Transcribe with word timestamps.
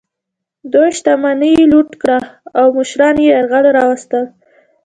دوی 0.73 0.89
شتمني 0.97 1.51
یې 1.57 1.65
لوټ 1.71 1.89
کړه 2.01 2.19
او 2.59 2.65
مشران 2.77 3.15
یې 3.23 3.27
یرغمل 3.33 3.65
راوستل. 3.77 4.25